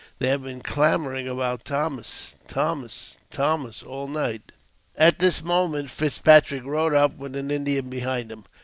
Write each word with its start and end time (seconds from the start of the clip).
They 0.17 0.29
have 0.29 0.41
been 0.41 0.61
clamouring 0.63 1.27
about 1.27 1.63
Thomas— 1.63 2.33
Thomas— 2.47 3.17
Thomas, 3.29 3.83
all 3.83 4.07
night." 4.07 4.51
At 4.95 5.19
this 5.19 5.43
moment 5.43 5.91
Fitzpatrick 5.91 6.63
rode 6.65 6.95
up, 6.95 7.15
with 7.17 7.35
an 7.35 7.51
Indian 7.51 7.87
behind 7.87 8.31
him. 8.31 8.45